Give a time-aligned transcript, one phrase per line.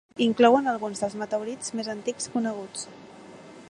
[0.25, 2.93] Inclouen alguns dels meteorits més antics coneguts.